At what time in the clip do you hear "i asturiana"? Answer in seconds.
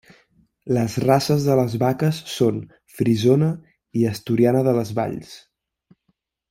4.01-4.65